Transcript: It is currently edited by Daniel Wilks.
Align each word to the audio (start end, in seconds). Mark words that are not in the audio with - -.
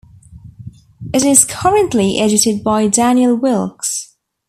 It 1.13 1.23
is 1.23 1.45
currently 1.45 2.17
edited 2.19 2.63
by 2.63 2.87
Daniel 2.87 3.35
Wilks. 3.35 4.15